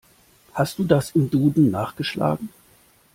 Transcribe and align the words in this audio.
Hast 0.53 0.79
du 0.79 0.83
das 0.83 1.11
im 1.11 1.29
Duden 1.29 1.69
nachgeschlagen? 1.69 2.49